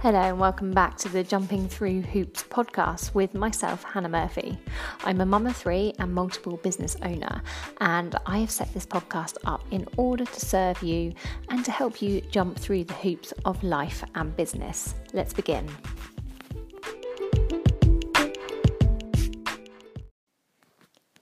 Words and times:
Hello, 0.00 0.20
and 0.20 0.38
welcome 0.38 0.70
back 0.70 0.96
to 0.98 1.08
the 1.08 1.24
Jumping 1.24 1.68
Through 1.68 2.02
Hoops 2.02 2.44
podcast 2.44 3.14
with 3.14 3.34
myself, 3.34 3.82
Hannah 3.82 4.08
Murphy. 4.08 4.56
I'm 5.02 5.20
a 5.20 5.26
mum 5.26 5.48
of 5.48 5.56
three 5.56 5.92
and 5.98 6.14
multiple 6.14 6.56
business 6.58 6.96
owner, 7.02 7.42
and 7.80 8.14
I 8.24 8.38
have 8.38 8.50
set 8.52 8.72
this 8.72 8.86
podcast 8.86 9.38
up 9.44 9.60
in 9.72 9.88
order 9.96 10.24
to 10.24 10.40
serve 10.40 10.80
you 10.84 11.14
and 11.48 11.64
to 11.64 11.72
help 11.72 12.00
you 12.00 12.20
jump 12.20 12.56
through 12.56 12.84
the 12.84 12.94
hoops 12.94 13.32
of 13.44 13.60
life 13.64 14.04
and 14.14 14.36
business. 14.36 14.94
Let's 15.12 15.34
begin. 15.34 15.68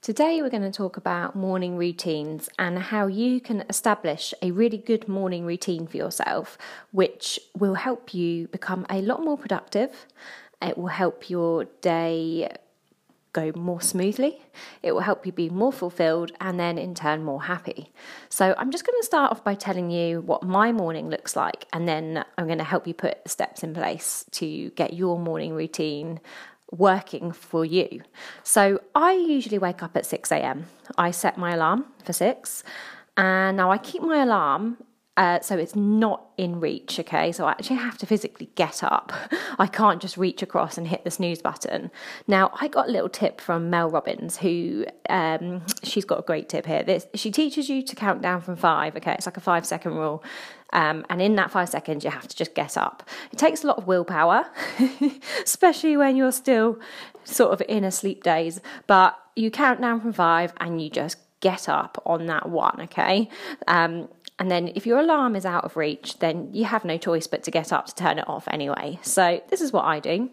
Today, 0.07 0.41
we're 0.41 0.49
going 0.49 0.61
to 0.61 0.71
talk 0.71 0.95
about 0.95 1.35
morning 1.35 1.75
routines 1.75 2.47
and 2.57 2.79
how 2.79 3.07
you 3.07 3.41
can 3.41 3.65
establish 3.69 4.33
a 4.41 4.51
really 4.51 4.77
good 4.77 5.09
morning 5.09 5.45
routine 5.45 5.85
for 5.85 5.97
yourself, 5.97 6.57
which 6.91 7.37
will 7.57 7.73
help 7.73 8.13
you 8.13 8.47
become 8.47 8.85
a 8.89 9.01
lot 9.01 9.21
more 9.21 9.37
productive. 9.37 10.05
It 10.61 10.77
will 10.77 10.87
help 10.87 11.29
your 11.29 11.65
day 11.81 12.49
go 13.33 13.51
more 13.53 13.81
smoothly. 13.81 14.41
It 14.81 14.93
will 14.93 15.01
help 15.01 15.25
you 15.25 15.33
be 15.33 15.49
more 15.49 15.73
fulfilled 15.73 16.31
and 16.39 16.57
then, 16.57 16.77
in 16.77 16.95
turn, 16.95 17.25
more 17.25 17.43
happy. 17.43 17.91
So, 18.29 18.55
I'm 18.57 18.71
just 18.71 18.85
going 18.85 18.97
to 19.01 19.05
start 19.05 19.33
off 19.33 19.43
by 19.43 19.55
telling 19.55 19.91
you 19.91 20.21
what 20.21 20.41
my 20.41 20.71
morning 20.71 21.09
looks 21.09 21.35
like, 21.35 21.65
and 21.73 21.85
then 21.85 22.23
I'm 22.37 22.45
going 22.45 22.59
to 22.59 22.63
help 22.63 22.87
you 22.87 22.93
put 22.93 23.27
steps 23.27 23.61
in 23.61 23.73
place 23.73 24.23
to 24.31 24.69
get 24.69 24.93
your 24.93 25.19
morning 25.19 25.53
routine 25.53 26.21
working 26.71 27.31
for 27.31 27.65
you. 27.65 28.01
So 28.43 28.79
I 28.93 29.13
usually 29.13 29.57
wake 29.57 29.81
up 29.81 29.95
at 29.95 30.05
6 30.05 30.31
a.m. 30.31 30.65
I 30.97 31.11
set 31.11 31.37
my 31.37 31.53
alarm 31.53 31.85
for 32.03 32.13
6 32.13 32.63
and 33.15 33.57
now 33.57 33.71
I 33.71 33.77
keep 33.77 34.01
my 34.01 34.21
alarm 34.21 34.77
uh, 35.17 35.39
so 35.39 35.57
it's 35.57 35.75
not 35.75 36.27
in 36.37 36.59
reach, 36.59 36.99
okay? 36.99 37.31
So 37.31 37.45
I 37.45 37.51
actually 37.51 37.77
have 37.77 37.97
to 37.97 38.05
physically 38.05 38.51
get 38.53 38.83
up. 38.83 39.11
I 39.59 39.65
can't 39.65 39.99
just 39.99 40.15
reach 40.15 40.43
across 40.43 40.77
and 40.77 40.87
hit 40.87 41.03
the 41.03 41.09
snooze 41.09 41.41
button. 41.41 41.89
Now, 42.27 42.51
I 42.61 42.67
got 42.67 42.87
a 42.87 42.91
little 42.91 43.09
tip 43.09 43.41
from 43.41 43.71
Mel 43.71 43.89
Robbins, 43.89 44.37
who 44.37 44.85
um, 45.09 45.63
she's 45.81 46.05
got 46.05 46.19
a 46.19 46.21
great 46.21 46.49
tip 46.49 46.67
here. 46.67 46.83
This, 46.83 47.07
she 47.15 47.31
teaches 47.31 47.67
you 47.67 47.81
to 47.81 47.95
count 47.95 48.21
down 48.21 48.41
from 48.41 48.55
five, 48.57 48.95
okay? 48.95 49.13
It's 49.13 49.25
like 49.25 49.37
a 49.37 49.41
five 49.41 49.65
second 49.65 49.95
rule. 49.95 50.23
Um, 50.73 51.05
and 51.09 51.21
in 51.21 51.35
that 51.35 51.51
five 51.51 51.69
seconds, 51.69 52.03
you 52.03 52.09
have 52.09 52.27
to 52.27 52.35
just 52.35 52.53
get 52.53 52.77
up. 52.77 53.07
It 53.31 53.37
takes 53.37 53.63
a 53.63 53.67
lot 53.67 53.77
of 53.77 53.87
willpower, 53.87 54.45
especially 55.43 55.97
when 55.97 56.15
you're 56.15 56.31
still 56.31 56.79
sort 57.23 57.53
of 57.53 57.61
in 57.67 57.83
a 57.83 57.91
sleep 57.91 58.23
daze. 58.23 58.59
But 58.85 59.17
you 59.35 59.51
count 59.51 59.81
down 59.81 60.01
from 60.01 60.13
five 60.13 60.53
and 60.57 60.81
you 60.81 60.89
just 60.89 61.17
get 61.39 61.69
up 61.69 62.01
on 62.05 62.25
that 62.25 62.49
one, 62.49 62.81
okay? 62.81 63.29
Um, 63.67 64.09
and 64.39 64.51
then 64.51 64.71
if 64.75 64.85
your 64.85 64.99
alarm 64.99 65.35
is 65.35 65.45
out 65.45 65.63
of 65.63 65.77
reach, 65.77 66.19
then 66.19 66.49
you 66.53 66.65
have 66.65 66.85
no 66.85 66.97
choice 66.97 67.27
but 67.27 67.43
to 67.43 67.51
get 67.51 67.73
up 67.73 67.87
to 67.87 67.95
turn 67.95 68.19
it 68.19 68.27
off 68.27 68.47
anyway. 68.49 68.99
So 69.01 69.41
this 69.49 69.61
is 69.61 69.71
what 69.71 69.85
I 69.85 69.99
do. 69.99 70.29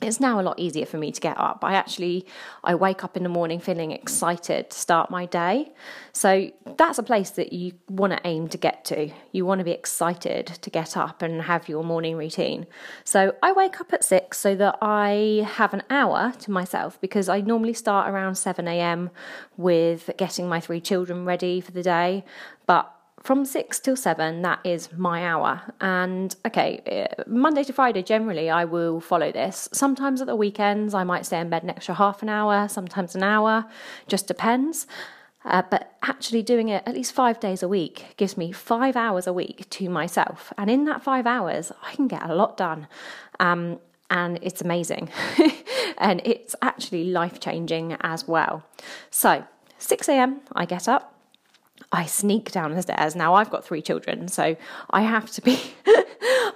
It's 0.00 0.20
now 0.20 0.40
a 0.40 0.42
lot 0.42 0.60
easier 0.60 0.86
for 0.86 0.96
me 0.96 1.10
to 1.10 1.20
get 1.20 1.36
up. 1.38 1.64
I 1.64 1.74
actually 1.74 2.24
I 2.62 2.76
wake 2.76 3.02
up 3.02 3.16
in 3.16 3.24
the 3.24 3.28
morning 3.28 3.58
feeling 3.58 3.90
excited 3.90 4.70
to 4.70 4.78
start 4.78 5.10
my 5.10 5.26
day. 5.26 5.72
So 6.12 6.52
that's 6.76 6.98
a 6.98 7.02
place 7.02 7.30
that 7.30 7.52
you 7.52 7.72
want 7.88 8.12
to 8.12 8.20
aim 8.24 8.48
to 8.48 8.58
get 8.58 8.84
to. 8.86 9.10
You 9.32 9.44
want 9.44 9.58
to 9.58 9.64
be 9.64 9.72
excited 9.72 10.46
to 10.46 10.70
get 10.70 10.96
up 10.96 11.20
and 11.20 11.42
have 11.42 11.68
your 11.68 11.82
morning 11.82 12.16
routine. 12.16 12.66
So 13.02 13.34
I 13.42 13.50
wake 13.50 13.80
up 13.80 13.92
at 13.92 14.04
6 14.04 14.38
so 14.38 14.54
that 14.54 14.78
I 14.80 15.48
have 15.54 15.74
an 15.74 15.82
hour 15.90 16.32
to 16.40 16.50
myself 16.52 17.00
because 17.00 17.28
I 17.28 17.40
normally 17.40 17.74
start 17.74 18.08
around 18.08 18.36
7 18.36 18.68
a.m. 18.68 19.10
with 19.56 20.10
getting 20.16 20.48
my 20.48 20.60
three 20.60 20.80
children 20.80 21.24
ready 21.24 21.60
for 21.60 21.72
the 21.72 21.82
day. 21.82 22.24
But 22.66 22.94
from 23.28 23.44
six 23.44 23.78
till 23.78 23.94
seven, 23.94 24.40
that 24.40 24.58
is 24.64 24.88
my 24.96 25.22
hour. 25.22 25.60
And 25.82 26.34
okay, 26.46 26.80
eh, 26.86 27.08
Monday 27.26 27.62
to 27.64 27.74
Friday, 27.74 28.02
generally, 28.02 28.48
I 28.48 28.64
will 28.64 29.00
follow 29.00 29.30
this. 29.30 29.68
Sometimes 29.70 30.22
at 30.22 30.26
the 30.26 30.34
weekends, 30.34 30.94
I 30.94 31.04
might 31.04 31.26
stay 31.26 31.38
in 31.38 31.50
bed 31.50 31.62
an 31.62 31.68
extra 31.68 31.94
half 31.94 32.22
an 32.22 32.30
hour, 32.30 32.68
sometimes 32.68 33.14
an 33.14 33.22
hour, 33.22 33.66
just 34.06 34.28
depends. 34.28 34.86
Uh, 35.44 35.60
but 35.70 35.98
actually, 36.02 36.42
doing 36.42 36.70
it 36.70 36.82
at 36.86 36.94
least 36.94 37.12
five 37.12 37.38
days 37.38 37.62
a 37.62 37.68
week 37.68 38.14
gives 38.16 38.38
me 38.38 38.50
five 38.50 38.96
hours 38.96 39.26
a 39.26 39.32
week 39.34 39.68
to 39.68 39.90
myself. 39.90 40.50
And 40.56 40.70
in 40.70 40.86
that 40.86 41.02
five 41.02 41.26
hours, 41.26 41.70
I 41.82 41.94
can 41.96 42.08
get 42.08 42.22
a 42.22 42.34
lot 42.34 42.56
done. 42.56 42.88
Um, 43.40 43.78
and 44.08 44.38
it's 44.40 44.62
amazing. 44.62 45.10
and 45.98 46.22
it's 46.24 46.56
actually 46.62 47.04
life 47.04 47.40
changing 47.40 47.94
as 48.00 48.26
well. 48.26 48.62
So, 49.10 49.44
6 49.76 50.08
a.m., 50.08 50.40
I 50.54 50.64
get 50.64 50.88
up. 50.88 51.17
I 51.90 52.04
sneak 52.04 52.52
down 52.52 52.74
the 52.74 52.82
stairs. 52.82 53.16
Now 53.16 53.34
I've 53.34 53.50
got 53.50 53.64
three 53.64 53.80
children, 53.80 54.28
so 54.28 54.56
I 54.90 55.02
have 55.02 55.30
to 55.32 55.40
be 55.40 55.58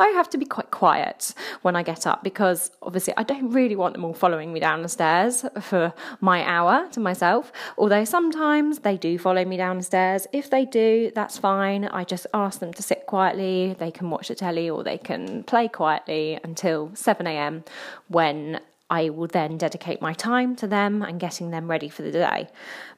I 0.00 0.12
have 0.14 0.28
to 0.30 0.38
be 0.38 0.44
quite 0.44 0.70
quiet 0.70 1.32
when 1.62 1.76
I 1.76 1.82
get 1.82 2.06
up 2.06 2.22
because 2.22 2.70
obviously 2.82 3.14
I 3.16 3.22
don't 3.22 3.50
really 3.50 3.76
want 3.76 3.94
them 3.94 4.04
all 4.04 4.14
following 4.14 4.52
me 4.52 4.60
down 4.60 4.82
the 4.82 4.88
stairs 4.88 5.44
for 5.60 5.94
my 6.20 6.44
hour 6.44 6.88
to 6.92 7.00
myself. 7.00 7.52
Although 7.78 8.04
sometimes 8.04 8.80
they 8.80 8.96
do 8.96 9.18
follow 9.18 9.44
me 9.44 9.56
down 9.56 9.78
the 9.78 9.84
stairs. 9.84 10.26
If 10.32 10.50
they 10.50 10.64
do, 10.64 11.12
that's 11.14 11.38
fine. 11.38 11.84
I 11.84 12.04
just 12.04 12.26
ask 12.34 12.60
them 12.60 12.72
to 12.74 12.82
sit 12.82 13.06
quietly. 13.06 13.74
They 13.78 13.90
can 13.90 14.10
watch 14.10 14.28
the 14.28 14.34
telly 14.34 14.68
or 14.68 14.82
they 14.84 14.98
can 14.98 15.44
play 15.44 15.68
quietly 15.68 16.38
until 16.42 16.90
7 16.94 17.26
a.m. 17.26 17.64
when 18.08 18.60
I 18.92 19.08
will 19.08 19.26
then 19.26 19.56
dedicate 19.56 20.02
my 20.02 20.12
time 20.12 20.54
to 20.56 20.66
them 20.66 21.00
and 21.00 21.18
getting 21.18 21.50
them 21.50 21.70
ready 21.70 21.88
for 21.88 22.02
the 22.02 22.10
day. 22.10 22.48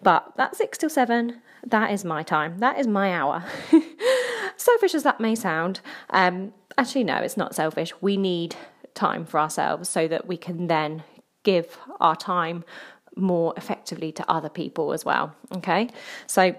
But 0.02 0.32
that 0.36 0.56
six 0.56 0.76
till 0.76 0.90
seven, 0.90 1.40
that 1.64 1.92
is 1.92 2.04
my 2.04 2.24
time. 2.24 2.58
That 2.58 2.80
is 2.80 2.88
my 2.88 3.12
hour. 3.12 3.44
selfish 4.56 4.92
as 4.92 5.04
that 5.04 5.20
may 5.20 5.36
sound, 5.36 5.80
um, 6.10 6.52
actually, 6.76 7.04
no, 7.04 7.18
it's 7.18 7.36
not 7.36 7.54
selfish. 7.54 7.92
We 8.00 8.16
need 8.16 8.56
time 8.94 9.24
for 9.24 9.38
ourselves 9.38 9.88
so 9.88 10.08
that 10.08 10.26
we 10.26 10.36
can 10.36 10.66
then 10.66 11.04
give 11.44 11.78
our 12.00 12.16
time 12.16 12.64
more 13.14 13.54
effectively 13.56 14.10
to 14.12 14.28
other 14.28 14.48
people 14.48 14.92
as 14.92 15.04
well. 15.04 15.36
Okay, 15.52 15.90
so 16.26 16.56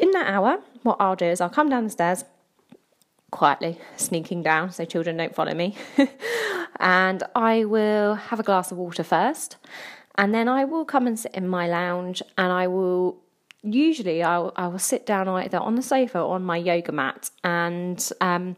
in 0.00 0.10
that 0.12 0.26
hour, 0.26 0.58
what 0.84 0.96
I'll 1.00 1.16
do 1.16 1.26
is 1.26 1.42
I'll 1.42 1.50
come 1.50 1.68
down 1.68 1.84
the 1.84 1.90
stairs 1.90 2.24
quietly, 3.30 3.78
sneaking 3.96 4.42
down 4.42 4.72
so 4.72 4.86
children 4.86 5.18
don't 5.18 5.34
follow 5.34 5.52
me. 5.52 5.76
and 6.80 7.22
I 7.34 7.64
will 7.64 8.14
have 8.14 8.40
a 8.40 8.42
glass 8.42 8.72
of 8.72 8.78
water 8.78 9.04
first, 9.04 9.56
and 10.16 10.34
then 10.34 10.48
I 10.48 10.64
will 10.64 10.84
come 10.84 11.06
and 11.06 11.18
sit 11.18 11.34
in 11.34 11.48
my 11.48 11.68
lounge, 11.68 12.22
and 12.36 12.52
I 12.52 12.66
will 12.66 13.18
usually 13.62 14.22
I'll, 14.22 14.52
I 14.56 14.66
will 14.68 14.78
sit 14.78 15.04
down 15.04 15.28
either 15.28 15.58
on 15.58 15.74
the 15.74 15.82
sofa 15.82 16.18
or 16.20 16.34
on 16.34 16.42
my 16.42 16.56
yoga 16.56 16.92
mat, 16.92 17.30
and 17.44 18.10
um, 18.20 18.56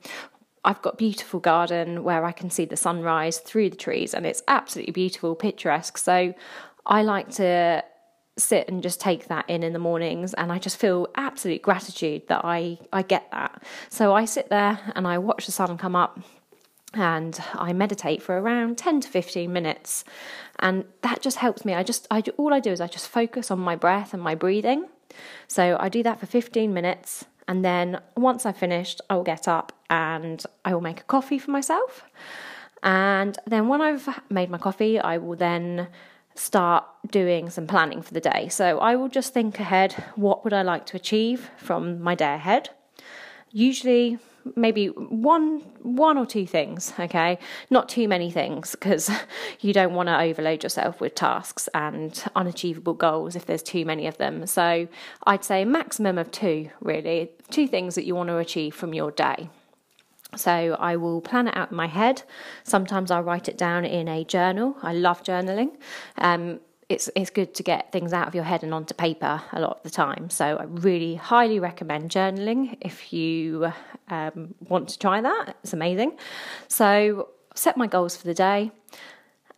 I've 0.64 0.80
got 0.80 0.94
a 0.94 0.96
beautiful 0.96 1.40
garden 1.40 2.04
where 2.04 2.24
I 2.24 2.32
can 2.32 2.50
see 2.50 2.64
the 2.64 2.76
sunrise 2.76 3.38
through 3.38 3.70
the 3.70 3.76
trees, 3.76 4.14
and 4.14 4.24
it's 4.24 4.42
absolutely 4.48 4.92
beautiful, 4.92 5.34
picturesque. 5.34 5.98
So 5.98 6.34
I 6.86 7.02
like 7.02 7.30
to 7.32 7.84
sit 8.38 8.68
and 8.68 8.82
just 8.82 9.00
take 9.00 9.28
that 9.28 9.48
in 9.48 9.62
in 9.62 9.74
the 9.74 9.78
mornings 9.78 10.32
and 10.34 10.50
I 10.50 10.58
just 10.58 10.78
feel 10.78 11.06
absolute 11.16 11.60
gratitude 11.60 12.26
that 12.28 12.42
I 12.44 12.78
I 12.92 13.02
get 13.02 13.30
that. 13.30 13.62
So 13.90 14.14
I 14.14 14.24
sit 14.24 14.48
there 14.48 14.80
and 14.94 15.06
I 15.06 15.18
watch 15.18 15.44
the 15.44 15.52
sun 15.52 15.76
come 15.76 15.94
up 15.94 16.18
and 16.94 17.38
I 17.54 17.72
meditate 17.72 18.22
for 18.22 18.38
around 18.38 18.78
10 18.78 19.00
to 19.02 19.08
15 19.08 19.52
minutes 19.52 20.04
and 20.58 20.84
that 21.02 21.22
just 21.22 21.38
helps 21.38 21.64
me. 21.64 21.74
I 21.74 21.82
just 21.82 22.06
I 22.10 22.22
all 22.36 22.52
I 22.52 22.60
do 22.60 22.70
is 22.70 22.80
I 22.80 22.86
just 22.86 23.08
focus 23.08 23.50
on 23.50 23.58
my 23.58 23.76
breath 23.76 24.12
and 24.12 24.22
my 24.22 24.34
breathing. 24.34 24.88
So 25.48 25.76
I 25.80 25.88
do 25.88 26.02
that 26.02 26.20
for 26.20 26.26
15 26.26 26.72
minutes 26.72 27.24
and 27.48 27.64
then 27.64 28.00
once 28.16 28.46
I've 28.46 28.56
finished 28.56 29.00
I 29.10 29.16
will 29.16 29.24
get 29.24 29.48
up 29.48 29.72
and 29.90 30.42
I 30.64 30.74
will 30.74 30.80
make 30.80 31.00
a 31.00 31.04
coffee 31.04 31.38
for 31.38 31.50
myself. 31.50 32.04
And 32.82 33.38
then 33.46 33.68
when 33.68 33.80
I've 33.80 34.08
made 34.28 34.50
my 34.50 34.58
coffee, 34.58 34.98
I 34.98 35.18
will 35.18 35.36
then 35.36 35.88
start 36.34 36.84
doing 37.10 37.50
some 37.50 37.66
planning 37.66 38.02
for 38.02 38.14
the 38.14 38.20
day. 38.20 38.48
So 38.48 38.78
I 38.78 38.96
will 38.96 39.08
just 39.08 39.32
think 39.32 39.60
ahead 39.60 39.92
what 40.16 40.44
would 40.44 40.52
I 40.52 40.62
like 40.62 40.86
to 40.86 40.96
achieve 40.96 41.50
from 41.56 42.00
my 42.02 42.14
day 42.14 42.34
ahead? 42.34 42.70
Usually 43.50 44.18
maybe 44.56 44.86
one 44.86 45.60
one 45.82 46.16
or 46.16 46.26
two 46.26 46.46
things, 46.46 46.92
okay? 46.98 47.38
Not 47.70 47.88
too 47.88 48.08
many 48.08 48.30
things 48.30 48.72
because 48.72 49.10
you 49.60 49.72
don't 49.72 49.94
want 49.94 50.08
to 50.08 50.20
overload 50.20 50.62
yourself 50.62 51.00
with 51.00 51.14
tasks 51.14 51.68
and 51.74 52.22
unachievable 52.36 52.94
goals 52.94 53.36
if 53.36 53.46
there's 53.46 53.62
too 53.62 53.84
many 53.84 54.06
of 54.06 54.18
them. 54.18 54.46
So 54.46 54.88
I'd 55.26 55.44
say 55.44 55.64
maximum 55.64 56.18
of 56.18 56.30
two 56.30 56.70
really, 56.80 57.30
two 57.50 57.66
things 57.66 57.94
that 57.96 58.04
you 58.04 58.14
want 58.14 58.28
to 58.28 58.38
achieve 58.38 58.74
from 58.74 58.94
your 58.94 59.10
day. 59.10 59.48
So 60.36 60.76
I 60.78 60.96
will 60.96 61.20
plan 61.20 61.48
it 61.48 61.56
out 61.56 61.70
in 61.70 61.76
my 61.76 61.88
head. 61.88 62.22
Sometimes 62.64 63.10
I'll 63.10 63.22
write 63.22 63.48
it 63.48 63.58
down 63.58 63.84
in 63.84 64.08
a 64.08 64.24
journal. 64.24 64.76
I 64.82 64.94
love 64.94 65.22
journaling. 65.22 65.76
Um, 66.16 66.60
it's 66.92 67.10
it's 67.16 67.30
good 67.30 67.54
to 67.54 67.62
get 67.62 67.90
things 67.90 68.12
out 68.12 68.28
of 68.28 68.34
your 68.34 68.44
head 68.44 68.62
and 68.62 68.72
onto 68.74 68.94
paper 68.94 69.42
a 69.52 69.60
lot 69.60 69.78
of 69.78 69.82
the 69.82 69.90
time. 69.90 70.30
So 70.30 70.56
I 70.56 70.64
really 70.64 71.14
highly 71.14 71.58
recommend 71.58 72.10
journaling 72.10 72.76
if 72.80 73.12
you 73.12 73.72
um, 74.08 74.54
want 74.68 74.88
to 74.90 74.98
try 74.98 75.20
that. 75.20 75.56
It's 75.62 75.72
amazing. 75.72 76.18
So 76.68 77.28
set 77.54 77.76
my 77.76 77.86
goals 77.86 78.16
for 78.16 78.26
the 78.26 78.34
day. 78.34 78.70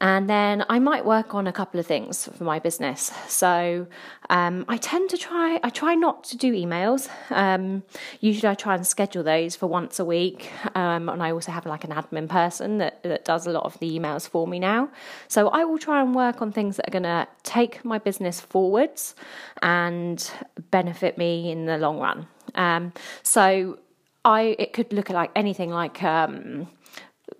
And 0.00 0.28
then 0.28 0.64
I 0.68 0.78
might 0.78 1.04
work 1.04 1.34
on 1.34 1.46
a 1.46 1.52
couple 1.52 1.80
of 1.80 1.86
things 1.86 2.28
for 2.36 2.44
my 2.44 2.58
business. 2.58 3.12
So 3.28 3.86
um, 4.28 4.64
I 4.68 4.76
tend 4.76 5.10
to 5.10 5.16
try, 5.16 5.58
I 5.62 5.70
try 5.70 5.94
not 5.94 6.24
to 6.24 6.36
do 6.36 6.52
emails. 6.52 7.08
Um, 7.30 7.82
usually 8.20 8.50
I 8.50 8.54
try 8.54 8.74
and 8.74 8.86
schedule 8.86 9.22
those 9.22 9.56
for 9.56 9.66
once 9.66 9.98
a 9.98 10.04
week. 10.04 10.50
Um, 10.74 11.08
and 11.08 11.22
I 11.22 11.30
also 11.30 11.52
have 11.52 11.64
like 11.64 11.84
an 11.84 11.90
admin 11.90 12.28
person 12.28 12.78
that, 12.78 13.02
that 13.04 13.24
does 13.24 13.46
a 13.46 13.50
lot 13.50 13.64
of 13.64 13.78
the 13.78 13.98
emails 13.98 14.28
for 14.28 14.46
me 14.46 14.58
now. 14.58 14.90
So 15.28 15.48
I 15.48 15.64
will 15.64 15.78
try 15.78 16.02
and 16.02 16.14
work 16.14 16.42
on 16.42 16.52
things 16.52 16.76
that 16.76 16.88
are 16.88 16.92
going 16.92 17.04
to 17.04 17.26
take 17.42 17.84
my 17.84 17.98
business 17.98 18.40
forwards 18.40 19.14
and 19.62 20.30
benefit 20.70 21.16
me 21.16 21.50
in 21.50 21.66
the 21.66 21.78
long 21.78 21.98
run. 21.98 22.26
Um, 22.56 22.92
so 23.22 23.78
I, 24.24 24.56
it 24.58 24.72
could 24.72 24.92
look 24.92 25.08
like 25.08 25.30
anything 25.34 25.70
like, 25.70 26.02
um, 26.02 26.68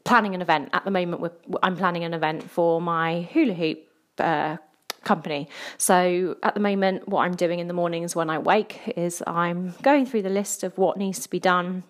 planning 0.04 0.34
an 0.34 0.42
event. 0.42 0.70
At 0.72 0.84
the 0.84 0.90
moment, 0.90 1.32
I'm 1.62 1.76
planning 1.76 2.04
an 2.04 2.14
event 2.14 2.50
for 2.50 2.80
my 2.80 3.22
hula 3.32 3.54
hoop 3.54 3.78
uh, 4.18 4.56
company. 5.04 5.48
So 5.78 6.36
at 6.42 6.54
the 6.54 6.60
moment, 6.60 7.08
what 7.08 7.22
I'm 7.22 7.34
doing 7.34 7.58
in 7.58 7.68
the 7.68 7.74
mornings 7.74 8.14
when 8.16 8.30
I 8.30 8.38
wake 8.38 8.80
is 8.96 9.22
I'm 9.26 9.74
going 9.82 10.06
through 10.06 10.22
the 10.22 10.30
list 10.30 10.62
of 10.62 10.76
what 10.78 10.96
needs 10.96 11.20
to 11.20 11.30
be 11.30 11.40
done 11.40 11.84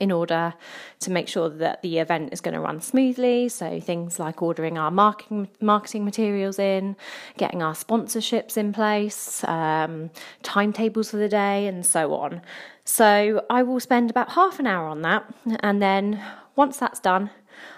in 0.00 0.10
order 0.10 0.52
to 0.98 1.10
make 1.10 1.28
sure 1.28 1.48
that 1.48 1.80
the 1.80 1.98
event 1.98 2.32
is 2.32 2.40
going 2.40 2.54
to 2.54 2.60
run 2.60 2.80
smoothly. 2.80 3.48
So 3.48 3.80
things 3.80 4.18
like 4.18 4.42
ordering 4.42 4.76
our 4.78 4.90
marketing 4.90 5.48
marketing 5.60 6.04
materials 6.04 6.58
in, 6.58 6.96
getting 7.36 7.62
our 7.62 7.72
sponsorships 7.72 8.56
in 8.56 8.72
place, 8.72 9.44
um, 9.44 10.10
timetables 10.42 11.10
for 11.10 11.18
the 11.18 11.28
day, 11.28 11.66
and 11.66 11.86
so 11.86 12.14
on. 12.14 12.42
So 12.84 13.44
I 13.48 13.62
will 13.62 13.80
spend 13.80 14.10
about 14.10 14.32
half 14.32 14.58
an 14.58 14.66
hour 14.66 14.88
on 14.88 15.02
that, 15.02 15.24
and 15.60 15.80
then 15.80 16.20
once 16.56 16.76
that's 16.76 17.00
done, 17.00 17.30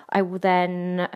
I 0.09 0.23
will 0.23 0.39
then 0.39 1.09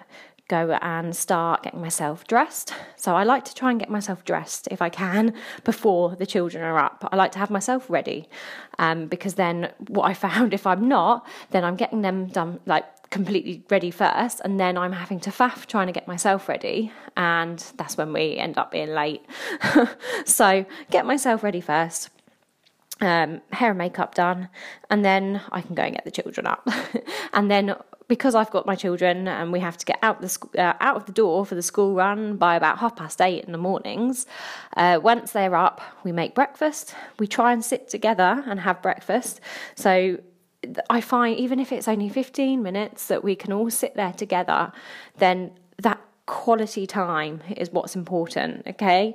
go 0.48 0.72
and 0.82 1.16
start 1.16 1.62
getting 1.62 1.80
myself 1.80 2.26
dressed. 2.26 2.74
So 2.96 3.16
I 3.16 3.22
like 3.22 3.44
to 3.46 3.54
try 3.54 3.70
and 3.70 3.80
get 3.80 3.88
myself 3.88 4.22
dressed 4.24 4.68
if 4.70 4.82
I 4.82 4.90
can 4.90 5.34
before 5.64 6.14
the 6.16 6.26
children 6.26 6.62
are 6.62 6.78
up. 6.78 7.08
I 7.10 7.16
like 7.16 7.32
to 7.32 7.38
have 7.38 7.50
myself 7.50 7.88
ready 7.88 8.28
um, 8.78 9.06
because 9.06 9.34
then 9.34 9.72
what 9.88 10.04
I 10.04 10.12
found 10.14 10.52
if 10.58 10.66
I'm 10.66 10.88
not, 10.88 11.26
then 11.52 11.64
I'm 11.64 11.76
getting 11.76 12.02
them 12.02 12.26
done 12.26 12.60
like 12.66 12.84
completely 13.08 13.62
ready 13.70 13.90
first 13.90 14.40
and 14.44 14.58
then 14.58 14.76
I'm 14.76 14.92
having 14.92 15.20
to 15.20 15.30
faff 15.30 15.66
trying 15.66 15.86
to 15.86 15.92
get 15.92 16.08
myself 16.08 16.48
ready 16.48 16.92
and 17.16 17.58
that's 17.76 17.96
when 17.96 18.12
we 18.12 18.36
end 18.36 18.58
up 18.58 18.72
being 18.72 18.90
late. 18.90 19.22
so 20.26 20.66
get 20.90 21.06
myself 21.06 21.42
ready 21.42 21.62
first 21.62 22.10
um, 23.02 23.40
hair 23.50 23.70
and 23.70 23.78
makeup 23.78 24.14
done, 24.14 24.48
and 24.88 25.04
then 25.04 25.40
I 25.50 25.60
can 25.60 25.74
go 25.74 25.82
and 25.82 25.94
get 25.94 26.04
the 26.04 26.10
children 26.10 26.46
up. 26.46 26.66
and 27.32 27.50
then 27.50 27.74
because 28.08 28.34
I've 28.34 28.50
got 28.50 28.66
my 28.66 28.74
children 28.74 29.26
and 29.26 29.52
we 29.52 29.60
have 29.60 29.78
to 29.78 29.86
get 29.86 29.98
out 30.02 30.20
the 30.20 30.28
sc- 30.28 30.54
uh, 30.56 30.74
out 30.80 30.96
of 30.96 31.06
the 31.06 31.12
door 31.12 31.46
for 31.46 31.54
the 31.54 31.62
school 31.62 31.94
run 31.94 32.36
by 32.36 32.56
about 32.56 32.78
half 32.78 32.94
past 32.96 33.22
eight 33.22 33.44
in 33.44 33.52
the 33.52 33.58
mornings. 33.58 34.26
Uh, 34.76 35.00
once 35.02 35.32
they're 35.32 35.54
up, 35.54 35.80
we 36.04 36.12
make 36.12 36.34
breakfast. 36.34 36.94
We 37.18 37.26
try 37.26 37.54
and 37.54 37.64
sit 37.64 37.88
together 37.88 38.44
and 38.46 38.60
have 38.60 38.82
breakfast. 38.82 39.40
So 39.76 40.18
I 40.90 41.00
find 41.00 41.38
even 41.38 41.58
if 41.58 41.72
it's 41.72 41.88
only 41.88 42.08
15 42.08 42.62
minutes 42.62 43.06
that 43.06 43.24
we 43.24 43.34
can 43.34 43.52
all 43.52 43.70
sit 43.70 43.94
there 43.94 44.12
together, 44.12 44.72
then 45.16 45.52
that 45.78 46.00
quality 46.32 46.86
time 46.86 47.42
is 47.58 47.70
what's 47.70 47.94
important 47.94 48.66
okay? 48.66 49.14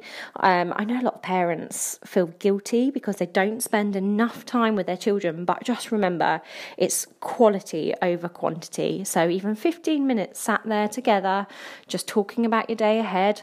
Um, 0.50 0.72
i 0.76 0.84
know 0.84 1.02
a 1.02 1.06
lot 1.08 1.16
of 1.16 1.24
parents 1.24 2.00
feel 2.06 2.28
guilty 2.46 2.92
because 2.92 3.16
they 3.16 3.26
don't 3.26 3.62
spend 3.62 3.96
enough 3.96 4.46
time 4.46 4.76
with 4.76 4.86
their 4.86 5.02
children 5.06 5.44
but 5.44 5.64
just 5.64 5.92
remember 5.92 6.42
it's 6.78 7.08
quality 7.20 7.92
over 8.04 8.30
quantity. 8.30 9.04
So 9.04 9.28
even 9.30 9.56
15 9.56 10.06
minutes 10.06 10.40
sat 10.40 10.62
there 10.64 10.88
together 10.88 11.48
just 11.88 12.08
talking 12.08 12.46
about 12.46 12.70
your 12.70 12.76
day 12.76 13.00
ahead 13.00 13.42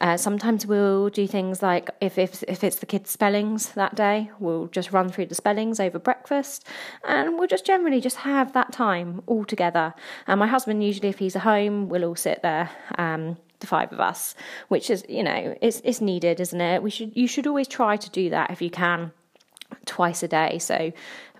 uh, 0.00 0.16
sometimes 0.16 0.66
we'll 0.66 1.10
do 1.10 1.26
things 1.26 1.62
like 1.62 1.90
if, 2.00 2.18
if 2.18 2.42
if 2.44 2.64
it's 2.64 2.76
the 2.76 2.86
kids' 2.86 3.10
spellings 3.10 3.70
that 3.70 3.94
day, 3.94 4.30
we'll 4.38 4.66
just 4.68 4.92
run 4.92 5.08
through 5.10 5.26
the 5.26 5.34
spellings 5.34 5.78
over 5.78 5.98
breakfast, 5.98 6.66
and 7.04 7.38
we'll 7.38 7.48
just 7.48 7.66
generally 7.66 8.00
just 8.00 8.16
have 8.16 8.52
that 8.52 8.72
time 8.72 9.22
all 9.26 9.44
together. 9.44 9.94
And 10.26 10.40
my 10.40 10.46
husband 10.46 10.82
usually, 10.82 11.08
if 11.08 11.18
he's 11.18 11.36
at 11.36 11.42
home, 11.42 11.88
we'll 11.88 12.04
all 12.04 12.16
sit 12.16 12.42
there. 12.42 12.70
Um, 12.96 13.36
the 13.60 13.66
five 13.66 13.92
of 13.92 14.00
us, 14.00 14.34
which 14.68 14.88
is 14.88 15.04
you 15.08 15.22
know 15.22 15.54
it's 15.60 15.80
it's 15.84 16.00
needed, 16.00 16.40
isn't 16.40 16.60
it? 16.60 16.82
We 16.82 16.90
should 16.90 17.14
you 17.14 17.26
should 17.26 17.46
always 17.46 17.68
try 17.68 17.96
to 17.96 18.10
do 18.10 18.30
that 18.30 18.50
if 18.50 18.62
you 18.62 18.70
can 18.70 19.12
twice 19.84 20.22
a 20.22 20.28
day. 20.28 20.58
So 20.58 20.92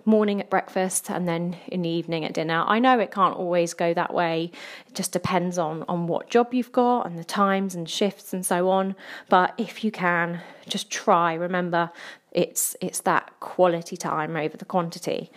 morning 0.05 0.39
at 0.39 0.49
breakfast 0.49 1.09
and 1.09 1.27
then 1.27 1.57
in 1.67 1.81
the 1.81 1.89
evening 1.89 2.25
at 2.25 2.33
dinner. 2.33 2.63
I 2.67 2.79
know 2.79 2.99
it 2.99 3.11
can't 3.11 3.35
always 3.35 3.73
go 3.73 3.93
that 3.93 4.13
way. 4.13 4.51
It 4.87 4.95
just 4.95 5.11
depends 5.11 5.57
on 5.57 5.83
on 5.87 6.07
what 6.07 6.29
job 6.29 6.53
you've 6.53 6.71
got 6.71 7.05
and 7.05 7.17
the 7.17 7.23
times 7.23 7.75
and 7.75 7.89
shifts 7.89 8.33
and 8.33 8.45
so 8.45 8.69
on. 8.69 8.95
But 9.29 9.53
if 9.57 9.83
you 9.83 9.91
can, 9.91 10.41
just 10.67 10.89
try. 10.89 11.33
Remember, 11.33 11.91
it's 12.31 12.75
it's 12.81 13.01
that 13.01 13.31
quality 13.39 13.97
time 13.97 14.35
over 14.35 14.57
the 14.57 14.65
quantity. 14.65 15.31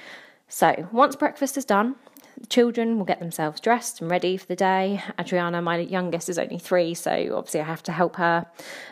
So 0.48 0.88
once 0.92 1.16
breakfast 1.16 1.56
is 1.56 1.64
done, 1.64 1.96
the 2.38 2.46
children 2.46 2.98
will 2.98 3.04
get 3.04 3.20
themselves 3.20 3.60
dressed 3.60 4.00
and 4.00 4.10
ready 4.10 4.36
for 4.36 4.46
the 4.46 4.56
day. 4.56 5.02
Adriana, 5.18 5.62
my 5.62 5.78
youngest, 5.78 6.28
is 6.28 6.38
only 6.38 6.58
three, 6.58 6.94
so 6.94 7.10
obviously 7.34 7.60
I 7.60 7.64
have 7.64 7.82
to 7.84 7.92
help 7.92 8.16
her. 8.16 8.46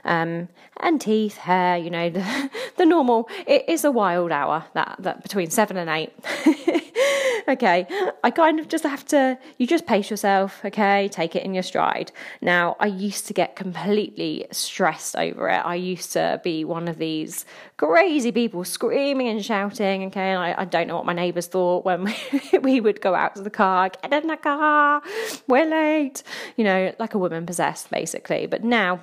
Um, 0.05 0.49
and 0.79 1.01
teeth, 1.01 1.37
hair, 1.37 1.77
you 1.77 1.91
know, 1.91 2.11
the, 2.17 2.51
the 2.83 2.87
normal. 2.87 3.29
It 3.47 3.65
is 3.69 3.85
a 3.85 3.91
wild 3.91 4.33
hour 4.33 4.65
that, 4.75 4.97
that 4.99 5.23
between 5.23 5.51
seven 5.51 5.77
and 5.77 5.89
eight. 5.89 6.13
okay, 7.49 7.87
I 8.25 8.31
kind 8.31 8.59
of 8.59 8.69
just 8.69 8.85
have 8.85 9.05
to, 9.07 9.39
you 9.59 9.67
just 9.67 9.87
pace 9.87 10.11
yourself, 10.11 10.65
okay, 10.65 11.09
take 11.09 11.37
it 11.37 11.45
in 11.45 11.55
your 11.55 11.63
stride. 11.63 12.11
Now, 12.41 12.77
I 12.81 12.87
used 12.87 13.27
to 13.29 13.33
get 13.33 13.55
completely 13.57 14.47
stressed 14.51 15.17
over 15.17 15.49
it. 15.49 15.63
I 15.65 15.77
used 15.77 16.13
to 16.13 16.41
be 16.43 16.65
one 16.65 16.89
of 16.89 16.99
these 16.99 17.45
crazy 17.77 18.33
people 18.33 18.65
screaming 18.65 19.29
and 19.29 19.45
shouting, 19.45 20.05
okay, 20.07 20.31
and 20.31 20.39
I, 20.39 20.55
I 20.59 20.65
don't 20.65 20.89
know 20.89 20.97
what 20.97 21.07
my 21.07 21.13
neighbours 21.13 21.47
thought 21.47 21.85
when 21.85 22.05
we, 22.05 22.59
we 22.63 22.81
would 22.81 23.01
go 23.01 23.15
out 23.15 23.37
to 23.37 23.43
the 23.43 23.51
car, 23.51 23.91
get 23.91 24.13
in 24.13 24.29
the 24.29 24.37
car, 24.37 25.03
we're 25.47 25.67
late, 25.67 26.23
you 26.57 26.65
know, 26.65 26.93
like 26.99 27.15
a 27.15 27.19
woman 27.19 27.47
possessed 27.47 27.91
basically. 27.91 28.47
But 28.47 28.65
now, 28.65 29.01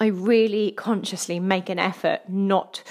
I 0.00 0.06
really 0.06 0.72
consciously 0.72 1.40
make 1.40 1.68
an 1.68 1.78
effort 1.78 2.28
not 2.28 2.82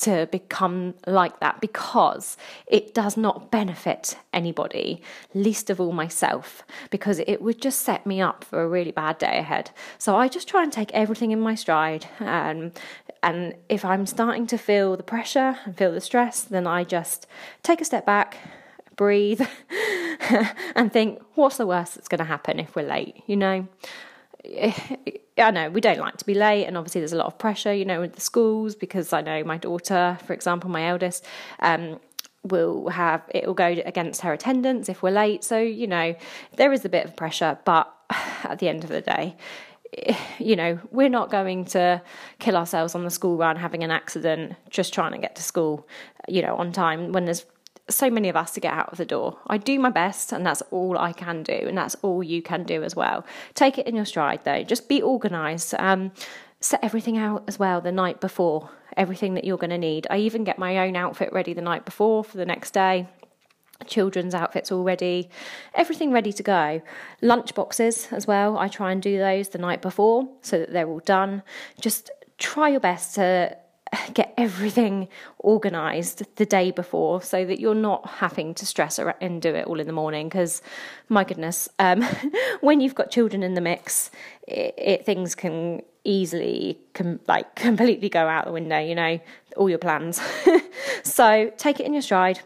to 0.00 0.28
become 0.30 0.94
like 1.06 1.40
that 1.40 1.60
because 1.60 2.36
it 2.66 2.94
does 2.94 3.16
not 3.16 3.50
benefit 3.50 4.16
anybody, 4.32 5.02
least 5.34 5.70
of 5.70 5.80
all 5.80 5.92
myself, 5.92 6.62
because 6.90 7.18
it 7.20 7.40
would 7.42 7.60
just 7.60 7.82
set 7.82 8.06
me 8.06 8.20
up 8.20 8.44
for 8.44 8.62
a 8.62 8.68
really 8.68 8.92
bad 8.92 9.18
day 9.18 9.38
ahead. 9.38 9.70
So 9.98 10.16
I 10.16 10.28
just 10.28 10.46
try 10.46 10.62
and 10.62 10.72
take 10.72 10.92
everything 10.92 11.30
in 11.30 11.40
my 11.40 11.54
stride. 11.54 12.06
Um, 12.20 12.72
and 13.22 13.54
if 13.68 13.84
I'm 13.84 14.06
starting 14.06 14.46
to 14.48 14.58
feel 14.58 14.96
the 14.96 15.02
pressure 15.02 15.58
and 15.64 15.76
feel 15.76 15.92
the 15.92 16.00
stress, 16.00 16.42
then 16.42 16.66
I 16.66 16.84
just 16.84 17.26
take 17.62 17.80
a 17.80 17.84
step 17.84 18.06
back, 18.06 18.36
breathe, 18.94 19.40
and 20.76 20.92
think, 20.92 21.20
what's 21.34 21.56
the 21.56 21.66
worst 21.66 21.94
that's 21.94 22.08
going 22.08 22.18
to 22.18 22.24
happen 22.24 22.60
if 22.60 22.76
we're 22.76 22.86
late? 22.86 23.22
You 23.26 23.36
know? 23.36 23.68
I 24.44 25.50
know 25.50 25.70
we 25.70 25.80
don't 25.80 25.98
like 25.98 26.16
to 26.18 26.24
be 26.24 26.34
late, 26.34 26.66
and 26.66 26.76
obviously 26.76 27.00
there's 27.00 27.12
a 27.12 27.16
lot 27.16 27.26
of 27.26 27.38
pressure, 27.38 27.72
you 27.72 27.84
know, 27.84 28.00
with 28.00 28.14
the 28.14 28.20
schools 28.20 28.74
because 28.74 29.12
I 29.12 29.20
know 29.20 29.44
my 29.44 29.58
daughter, 29.58 30.18
for 30.26 30.32
example, 30.32 30.70
my 30.70 30.88
eldest, 30.88 31.24
um, 31.60 32.00
will 32.44 32.88
have 32.88 33.22
it 33.34 33.46
will 33.46 33.54
go 33.54 33.66
against 33.66 34.22
her 34.22 34.32
attendance 34.32 34.88
if 34.88 35.02
we're 35.02 35.10
late. 35.10 35.44
So 35.44 35.58
you 35.58 35.86
know 35.86 36.14
there 36.56 36.72
is 36.72 36.84
a 36.84 36.88
bit 36.88 37.04
of 37.04 37.16
pressure, 37.16 37.58
but 37.64 37.92
at 38.44 38.58
the 38.58 38.68
end 38.68 38.84
of 38.84 38.90
the 38.90 39.00
day, 39.00 39.36
you 40.38 40.56
know, 40.56 40.78
we're 40.90 41.08
not 41.08 41.30
going 41.30 41.64
to 41.66 42.02
kill 42.38 42.56
ourselves 42.56 42.94
on 42.94 43.04
the 43.04 43.10
school 43.10 43.36
run 43.36 43.56
having 43.56 43.82
an 43.82 43.90
accident 43.90 44.54
just 44.70 44.92
trying 44.92 45.12
to 45.12 45.18
get 45.18 45.36
to 45.36 45.42
school, 45.42 45.86
you 46.28 46.42
know, 46.42 46.56
on 46.56 46.72
time 46.72 47.12
when 47.12 47.24
there's 47.24 47.44
so 47.88 48.10
many 48.10 48.28
of 48.28 48.36
us 48.36 48.52
to 48.52 48.60
get 48.60 48.72
out 48.72 48.90
of 48.90 48.98
the 48.98 49.04
door. 49.04 49.38
I 49.46 49.58
do 49.58 49.78
my 49.78 49.90
best, 49.90 50.32
and 50.32 50.44
that's 50.44 50.62
all 50.70 50.98
I 50.98 51.12
can 51.12 51.42
do, 51.42 51.52
and 51.52 51.76
that's 51.76 51.94
all 51.96 52.22
you 52.22 52.42
can 52.42 52.64
do 52.64 52.82
as 52.82 52.94
well. 52.94 53.24
Take 53.54 53.78
it 53.78 53.86
in 53.86 53.96
your 53.96 54.04
stride, 54.04 54.40
though. 54.44 54.62
Just 54.62 54.88
be 54.88 55.02
organised. 55.02 55.74
Um, 55.74 56.12
set 56.60 56.82
everything 56.82 57.16
out 57.16 57.44
as 57.46 57.58
well 57.58 57.80
the 57.80 57.92
night 57.92 58.20
before, 58.20 58.70
everything 58.96 59.34
that 59.34 59.44
you're 59.44 59.58
going 59.58 59.70
to 59.70 59.78
need. 59.78 60.06
I 60.10 60.18
even 60.18 60.44
get 60.44 60.58
my 60.58 60.78
own 60.78 60.96
outfit 60.96 61.32
ready 61.32 61.52
the 61.54 61.62
night 61.62 61.84
before 61.84 62.24
for 62.24 62.36
the 62.36 62.46
next 62.46 62.72
day. 62.72 63.08
Children's 63.86 64.34
outfits 64.34 64.72
all 64.72 64.82
ready, 64.82 65.30
everything 65.72 66.10
ready 66.10 66.32
to 66.32 66.42
go. 66.42 66.82
Lunch 67.22 67.54
boxes 67.54 68.08
as 68.10 68.26
well. 68.26 68.58
I 68.58 68.66
try 68.66 68.90
and 68.90 69.00
do 69.00 69.18
those 69.18 69.50
the 69.50 69.58
night 69.58 69.82
before 69.82 70.28
so 70.42 70.58
that 70.58 70.72
they're 70.72 70.88
all 70.88 70.98
done. 70.98 71.44
Just 71.80 72.10
try 72.38 72.68
your 72.68 72.80
best 72.80 73.14
to 73.14 73.56
get 74.14 74.34
everything 74.36 75.08
organized 75.38 76.24
the 76.36 76.46
day 76.46 76.70
before 76.70 77.22
so 77.22 77.44
that 77.44 77.58
you're 77.60 77.74
not 77.74 78.06
having 78.06 78.54
to 78.54 78.66
stress 78.66 78.98
and 78.98 79.42
do 79.42 79.54
it 79.54 79.66
all 79.66 79.80
in 79.80 79.86
the 79.86 79.92
morning 79.92 80.28
because 80.28 80.62
my 81.08 81.24
goodness 81.24 81.68
um, 81.78 82.02
when 82.60 82.80
you've 82.80 82.94
got 82.94 83.10
children 83.10 83.42
in 83.42 83.54
the 83.54 83.60
mix 83.60 84.10
it, 84.46 84.74
it 84.76 85.06
things 85.06 85.34
can 85.34 85.82
easily 86.04 86.78
com- 86.94 87.20
like 87.28 87.54
completely 87.56 88.08
go 88.08 88.26
out 88.26 88.44
the 88.44 88.52
window 88.52 88.78
you 88.78 88.94
know 88.94 89.18
all 89.56 89.68
your 89.68 89.78
plans. 89.78 90.20
So 91.02 91.50
take 91.56 91.80
it 91.80 91.86
in 91.86 91.92
your 91.92 92.02
stride 92.02 92.40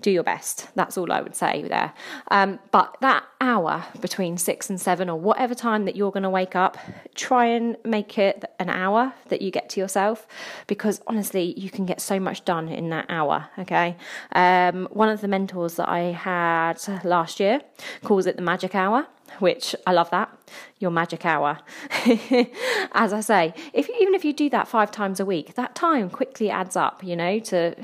do 0.00 0.10
your 0.10 0.22
best. 0.22 0.68
That's 0.74 0.98
all 0.98 1.10
I 1.10 1.20
would 1.20 1.34
say 1.34 1.62
there. 1.62 1.92
Um, 2.30 2.58
but 2.70 2.96
that 3.00 3.24
hour 3.40 3.84
between 4.00 4.36
six 4.36 4.68
and 4.68 4.80
seven, 4.80 5.08
or 5.08 5.18
whatever 5.18 5.54
time 5.54 5.84
that 5.86 5.96
you're 5.96 6.10
going 6.10 6.22
to 6.22 6.30
wake 6.30 6.54
up, 6.54 6.76
try 7.14 7.46
and 7.46 7.76
make 7.84 8.18
it 8.18 8.44
an 8.58 8.68
hour 8.68 9.14
that 9.28 9.42
you 9.42 9.50
get 9.50 9.68
to 9.70 9.80
yourself 9.80 10.26
because 10.66 11.00
honestly, 11.06 11.58
you 11.58 11.70
can 11.70 11.86
get 11.86 12.00
so 12.00 12.20
much 12.20 12.44
done 12.44 12.68
in 12.68 12.90
that 12.90 13.06
hour. 13.08 13.48
Okay. 13.58 13.96
Um, 14.32 14.88
one 14.90 15.08
of 15.08 15.20
the 15.20 15.28
mentors 15.28 15.76
that 15.76 15.88
I 15.88 16.12
had 16.12 16.74
last 17.04 17.40
year 17.40 17.60
calls 18.04 18.26
it 18.26 18.36
the 18.36 18.42
magic 18.42 18.74
hour 18.74 19.06
which 19.38 19.74
I 19.86 19.92
love 19.92 20.10
that. 20.10 20.35
Your 20.78 20.90
magic 20.90 21.24
hour. 21.24 21.58
As 22.92 23.12
I 23.12 23.20
say, 23.20 23.54
if 23.72 23.88
even 24.00 24.14
if 24.14 24.24
you 24.24 24.32
do 24.32 24.50
that 24.50 24.68
five 24.68 24.90
times 24.90 25.20
a 25.20 25.24
week, 25.24 25.54
that 25.54 25.74
time 25.74 26.10
quickly 26.10 26.50
adds 26.50 26.76
up, 26.76 27.02
you 27.02 27.16
know, 27.16 27.38
to 27.40 27.74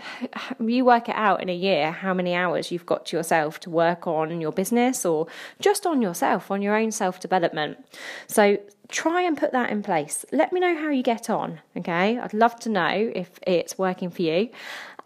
you 0.60 0.84
work 0.84 1.08
it 1.08 1.14
out 1.14 1.42
in 1.42 1.48
a 1.48 1.54
year 1.54 1.90
how 1.92 2.14
many 2.14 2.34
hours 2.34 2.70
you've 2.70 2.86
got 2.86 3.06
to 3.06 3.16
yourself 3.16 3.60
to 3.60 3.70
work 3.70 4.06
on 4.06 4.40
your 4.40 4.52
business 4.52 5.04
or 5.04 5.26
just 5.60 5.86
on 5.86 6.02
yourself, 6.02 6.50
on 6.50 6.62
your 6.62 6.76
own 6.76 6.90
self 6.90 7.20
development. 7.20 7.78
So 8.26 8.58
try 8.88 9.22
and 9.22 9.36
put 9.36 9.52
that 9.52 9.70
in 9.70 9.82
place. 9.82 10.24
Let 10.32 10.52
me 10.52 10.60
know 10.60 10.76
how 10.76 10.90
you 10.90 11.02
get 11.02 11.28
on, 11.30 11.60
okay? 11.76 12.18
I'd 12.18 12.34
love 12.34 12.58
to 12.60 12.68
know 12.68 13.10
if 13.14 13.40
it's 13.46 13.78
working 13.78 14.10
for 14.10 14.22
you. 14.22 14.50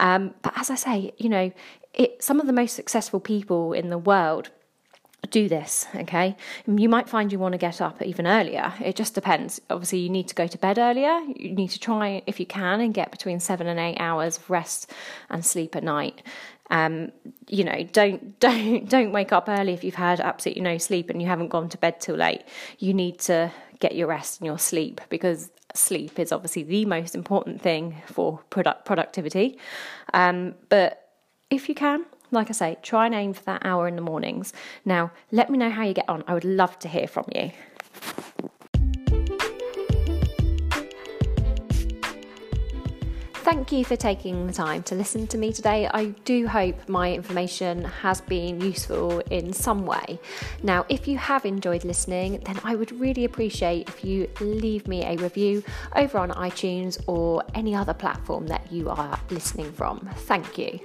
Um, 0.01 0.35
but 0.43 0.53
as 0.59 0.71
I 0.71 0.75
say, 0.75 1.13
you 1.17 1.29
know, 1.29 1.53
it, 1.95 2.23
some 2.23 2.41
of 2.41 2.47
the 2.47 2.53
most 2.53 2.75
successful 2.75 3.21
people 3.21 3.73
in 3.73 3.89
the 3.89 3.99
world 3.99 4.51
do 5.27 5.49
this, 5.49 5.87
okay? 5.95 6.37
You 6.67 6.89
might 6.89 7.09
find 7.09 7.33
you 7.33 7.39
want 7.39 7.53
to 7.53 7.59
get 7.59 7.81
up 7.81 8.03
even 8.03 8.27
earlier. 8.27 8.73
It 8.81 8.97
just 8.97 9.15
depends. 9.15 9.61
Obviously, 9.71 9.99
you 9.99 10.09
need 10.09 10.29
to 10.29 10.35
go 10.35 10.47
to 10.47 10.59
bed 10.59 10.79
earlier. 10.79 11.21
You 11.37 11.55
need 11.55 11.71
to 11.71 11.79
try, 11.79 12.23
if 12.27 12.41
you 12.41 12.47
can, 12.47 12.81
and 12.81 12.95
get 12.95 13.11
between 13.11 13.41
seven 13.41 13.67
and 13.67 13.79
eight 13.79 13.97
hours 13.99 14.39
of 14.39 14.51
rest 14.51 14.93
and 15.31 15.45
sleep 15.45 15.77
at 15.77 15.85
night. 15.85 16.23
Um, 16.71 17.13
you 17.49 17.65
know, 17.65 17.85
don't 17.93 18.39
don't 18.41 18.89
don't 18.89 19.13
wake 19.13 19.33
up 19.33 19.49
early 19.49 19.73
if 19.73 19.85
you've 19.85 19.95
had 19.95 20.21
absolutely 20.21 20.63
no 20.63 20.79
sleep 20.79 21.11
and 21.11 21.21
you 21.23 21.29
haven't 21.29 21.49
gone 21.49 21.69
to 21.71 21.79
bed 21.79 22.01
till 22.01 22.17
late. 22.17 22.43
You 22.79 22.95
need 22.95 23.19
to 23.21 23.53
get 23.79 23.95
your 23.95 24.09
rest 24.09 24.41
and 24.41 24.47
your 24.47 24.59
sleep 24.59 25.01
because 25.09 25.51
sleep 25.75 26.19
is 26.19 26.33
obviously 26.33 26.63
the 26.63 26.85
most 26.87 27.15
important 27.15 27.61
thing 27.61 28.03
for 28.07 28.41
product 28.51 28.85
productivity. 28.85 29.59
Um, 30.15 30.55
but 30.69 31.11
if 31.51 31.69
you 31.69 31.75
can, 31.75 32.05
like 32.31 32.51
I 32.51 32.53
say, 32.53 32.77
try 32.83 33.07
and 33.07 33.15
aim 33.15 33.33
for 33.33 33.45
that 33.45 33.65
hour 33.65 33.89
in 33.89 33.97
the 33.97 34.03
mornings. 34.03 34.53
Now, 34.85 35.13
let 35.33 35.51
me 35.51 35.59
know 35.59 35.71
how 35.71 35.83
you 35.85 35.95
get 35.95 36.09
on. 36.09 36.25
I 36.27 36.35
would 36.35 36.45
love 36.45 36.79
to 36.81 36.89
hear 36.89 37.07
from 37.07 37.27
you. 37.35 37.53
Thank 43.47 43.71
you 43.71 43.85
for 43.85 43.95
taking 43.95 44.49
the 44.49 44.53
time 44.53 44.83
to 44.83 44.97
listen 44.97 45.29
to 45.29 45.39
me 45.39 45.53
today. 45.53 45.87
I 45.87 46.07
do 46.25 46.49
hope 46.49 46.89
my 46.89 47.13
information 47.13 47.85
has 47.85 48.21
been 48.21 48.61
useful 48.61 49.21
in 49.31 49.53
some 49.53 49.87
way. 49.87 50.19
Now, 50.65 50.85
if 50.89 51.07
you 51.07 51.17
have 51.17 51.47
enjoyed 51.47 51.85
listening, 51.85 52.41
then 52.45 52.59
I 52.65 52.75
would 52.75 52.91
really 52.99 53.25
appreciate 53.25 53.89
if 53.89 54.05
you 54.05 54.29
leave 54.41 54.89
me 54.89 55.05
a 55.05 55.17
review 55.19 55.63
over 55.95 56.19
on 56.19 56.31
iTunes 56.31 57.01
or 57.07 57.45
any 57.55 57.73
other 57.73 57.95
platform 57.95 58.49
that 58.49 58.73
you 58.73 58.91
are 58.91 59.17
listening 59.31 59.71
from. 59.71 60.11
Thank 60.17 60.59
you. 60.59 60.81